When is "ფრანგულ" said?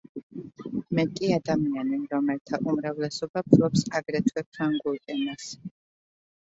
4.53-5.03